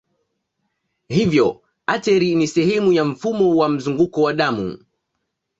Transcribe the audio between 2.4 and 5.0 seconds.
sehemu ya mfumo wa mzunguko wa damu.